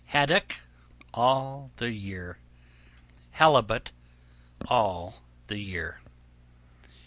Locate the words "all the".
1.13-1.91, 4.67-5.59